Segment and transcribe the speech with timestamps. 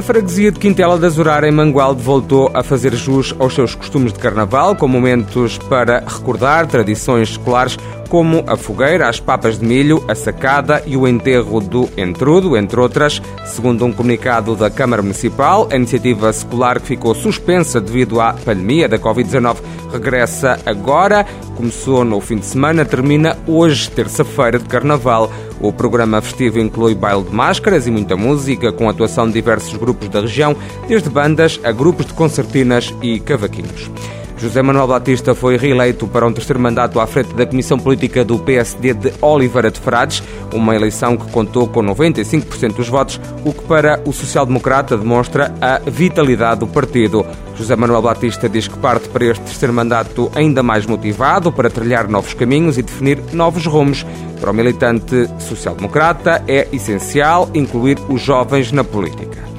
[0.00, 4.14] A freguesia de Quintela da Azurar, em Mangualde, voltou a fazer jus aos seus costumes
[4.14, 7.76] de carnaval, com momentos para recordar tradições escolares
[8.08, 12.80] como a fogueira, as papas de milho, a sacada e o enterro do entrudo, entre
[12.80, 13.20] outras.
[13.44, 18.88] Segundo um comunicado da Câmara Municipal, a iniciativa secular que ficou suspensa devido à pandemia
[18.88, 19.58] da Covid-19
[19.92, 21.26] regressa agora.
[21.60, 25.30] Começou no fim de semana, termina hoje, terça-feira de Carnaval.
[25.60, 30.08] O programa festivo inclui baile de máscaras e muita música, com atuação de diversos grupos
[30.08, 30.56] da região,
[30.88, 33.90] desde bandas a grupos de concertinas e cavaquinhos.
[34.40, 38.38] José Manuel Batista foi reeleito para um terceiro mandato à frente da Comissão Política do
[38.38, 40.22] PSD de Oliveira de Frades,
[40.54, 45.78] uma eleição que contou com 95% dos votos, o que para o social-democrata demonstra a
[45.78, 47.26] vitalidade do partido.
[47.54, 52.08] José Manuel Batista diz que parte para este terceiro mandato ainda mais motivado para trilhar
[52.08, 54.06] novos caminhos e definir novos rumos.
[54.40, 59.49] Para o militante social-democrata é essencial incluir os jovens na política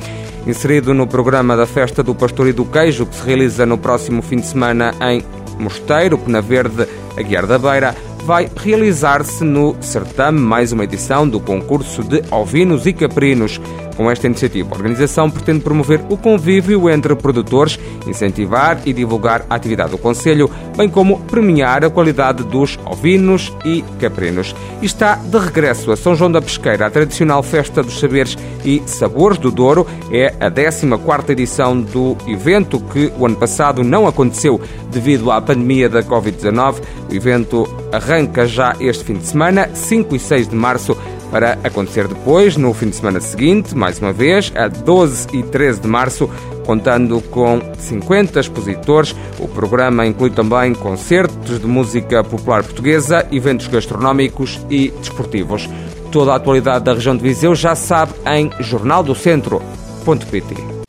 [0.46, 4.22] inserido no programa da Festa do Pastor e do Queijo, que se realiza no próximo
[4.22, 5.24] fim de semana em
[5.60, 12.04] Mosteiro, Pena Verde, Aguiar da Beira vai realizar-se no certame mais uma edição do concurso
[12.04, 13.60] de ovinos e caprinos.
[13.96, 19.56] Com esta iniciativa, a organização pretende promover o convívio entre produtores, incentivar e divulgar a
[19.56, 24.56] atividade do Conselho, bem como premiar a qualidade dos ovinos e caprinos.
[24.82, 29.38] Está de regresso a São João da Pesqueira, a tradicional festa dos saberes e sabores
[29.38, 29.86] do Douro.
[30.12, 35.90] É a 14ª edição do evento que o ano passado não aconteceu devido à pandemia
[35.90, 36.82] da Covid-19.
[37.12, 40.98] O evento arranca já este fim de semana, 5 e 6 de março,
[41.30, 45.82] para acontecer depois, no fim de semana seguinte, mais uma vez, a 12 e 13
[45.82, 46.30] de março,
[46.66, 49.16] contando com 50 expositores.
[49.40, 55.70] O programa inclui também concertos de música popular portuguesa, eventos gastronómicos e desportivos.
[56.12, 60.81] Toda a atualidade da região de Viseu já sabe em jornaldocentro.pt.